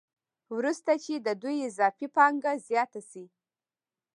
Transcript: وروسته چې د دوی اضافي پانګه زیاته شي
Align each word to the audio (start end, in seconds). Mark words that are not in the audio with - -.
وروسته 0.55 0.91
چې 1.03 1.13
د 1.17 1.27
دوی 1.41 1.55
اضافي 1.69 2.07
پانګه 2.15 2.51
زیاته 2.67 3.01
شي 3.09 3.25